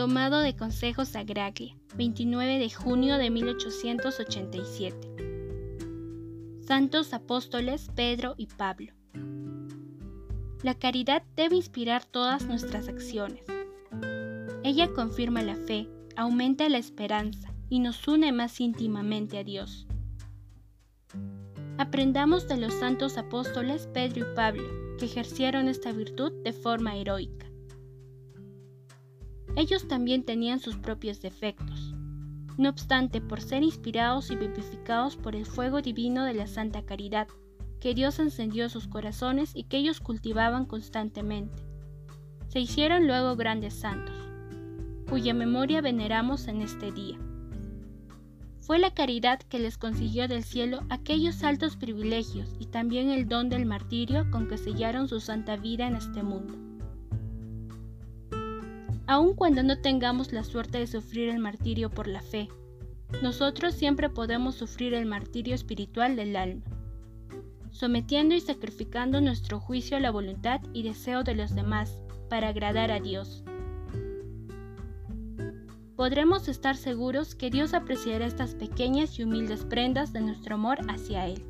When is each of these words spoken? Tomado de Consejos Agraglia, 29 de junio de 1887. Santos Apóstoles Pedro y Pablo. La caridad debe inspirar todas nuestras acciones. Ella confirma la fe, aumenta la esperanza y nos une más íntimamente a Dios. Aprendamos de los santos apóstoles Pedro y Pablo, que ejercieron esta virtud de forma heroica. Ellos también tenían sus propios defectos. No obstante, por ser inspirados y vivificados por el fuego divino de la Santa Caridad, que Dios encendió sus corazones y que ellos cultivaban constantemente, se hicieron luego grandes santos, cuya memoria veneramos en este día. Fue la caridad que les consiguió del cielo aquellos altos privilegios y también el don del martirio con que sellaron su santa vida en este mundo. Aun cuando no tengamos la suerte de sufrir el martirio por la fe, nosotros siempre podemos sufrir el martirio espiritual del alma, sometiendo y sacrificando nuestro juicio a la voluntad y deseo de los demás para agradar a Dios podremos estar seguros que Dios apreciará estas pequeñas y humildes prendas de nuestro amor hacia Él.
Tomado 0.00 0.40
de 0.40 0.56
Consejos 0.56 1.14
Agraglia, 1.14 1.76
29 1.94 2.58
de 2.58 2.70
junio 2.70 3.18
de 3.18 3.28
1887. 3.28 4.96
Santos 6.66 7.12
Apóstoles 7.12 7.90
Pedro 7.94 8.32
y 8.38 8.46
Pablo. 8.46 8.94
La 10.62 10.72
caridad 10.72 11.22
debe 11.36 11.56
inspirar 11.56 12.06
todas 12.06 12.46
nuestras 12.46 12.88
acciones. 12.88 13.44
Ella 14.64 14.88
confirma 14.94 15.42
la 15.42 15.56
fe, 15.56 15.86
aumenta 16.16 16.66
la 16.70 16.78
esperanza 16.78 17.52
y 17.68 17.80
nos 17.80 18.08
une 18.08 18.32
más 18.32 18.58
íntimamente 18.58 19.36
a 19.36 19.44
Dios. 19.44 19.86
Aprendamos 21.76 22.48
de 22.48 22.56
los 22.56 22.72
santos 22.72 23.18
apóstoles 23.18 23.86
Pedro 23.92 24.20
y 24.20 24.34
Pablo, 24.34 24.96
que 24.98 25.04
ejercieron 25.04 25.68
esta 25.68 25.92
virtud 25.92 26.32
de 26.42 26.54
forma 26.54 26.96
heroica. 26.96 27.49
Ellos 29.56 29.88
también 29.88 30.24
tenían 30.24 30.60
sus 30.60 30.76
propios 30.76 31.20
defectos. 31.20 31.94
No 32.56 32.68
obstante, 32.68 33.20
por 33.20 33.40
ser 33.40 33.62
inspirados 33.62 34.30
y 34.30 34.36
vivificados 34.36 35.16
por 35.16 35.34
el 35.34 35.46
fuego 35.46 35.82
divino 35.82 36.24
de 36.24 36.34
la 36.34 36.46
Santa 36.46 36.82
Caridad, 36.82 37.28
que 37.80 37.94
Dios 37.94 38.18
encendió 38.18 38.68
sus 38.68 38.86
corazones 38.86 39.56
y 39.56 39.64
que 39.64 39.78
ellos 39.78 40.00
cultivaban 40.00 40.66
constantemente, 40.66 41.62
se 42.48 42.60
hicieron 42.60 43.06
luego 43.06 43.36
grandes 43.36 43.74
santos, 43.74 44.14
cuya 45.08 45.32
memoria 45.34 45.80
veneramos 45.80 46.46
en 46.48 46.60
este 46.60 46.92
día. 46.92 47.18
Fue 48.60 48.78
la 48.78 48.92
caridad 48.92 49.40
que 49.40 49.58
les 49.58 49.78
consiguió 49.78 50.28
del 50.28 50.44
cielo 50.44 50.82
aquellos 50.90 51.42
altos 51.42 51.76
privilegios 51.76 52.54
y 52.60 52.66
también 52.66 53.10
el 53.10 53.26
don 53.26 53.48
del 53.48 53.66
martirio 53.66 54.30
con 54.30 54.46
que 54.46 54.58
sellaron 54.58 55.08
su 55.08 55.18
santa 55.18 55.56
vida 55.56 55.88
en 55.88 55.96
este 55.96 56.22
mundo. 56.22 56.69
Aun 59.10 59.34
cuando 59.34 59.64
no 59.64 59.76
tengamos 59.80 60.32
la 60.32 60.44
suerte 60.44 60.78
de 60.78 60.86
sufrir 60.86 61.30
el 61.30 61.40
martirio 61.40 61.90
por 61.90 62.06
la 62.06 62.22
fe, 62.22 62.48
nosotros 63.22 63.74
siempre 63.74 64.08
podemos 64.08 64.54
sufrir 64.54 64.94
el 64.94 65.04
martirio 65.04 65.56
espiritual 65.56 66.14
del 66.14 66.36
alma, 66.36 66.62
sometiendo 67.72 68.36
y 68.36 68.40
sacrificando 68.40 69.20
nuestro 69.20 69.58
juicio 69.58 69.96
a 69.96 70.00
la 70.00 70.12
voluntad 70.12 70.60
y 70.72 70.84
deseo 70.84 71.24
de 71.24 71.34
los 71.34 71.56
demás 71.56 72.00
para 72.28 72.50
agradar 72.50 72.92
a 72.92 73.00
Dios 73.00 73.42
podremos 75.96 76.48
estar 76.48 76.78
seguros 76.78 77.34
que 77.34 77.50
Dios 77.50 77.74
apreciará 77.74 78.24
estas 78.24 78.54
pequeñas 78.54 79.18
y 79.18 79.22
humildes 79.22 79.66
prendas 79.66 80.14
de 80.14 80.22
nuestro 80.22 80.54
amor 80.54 80.78
hacia 80.88 81.26
Él. 81.26 81.49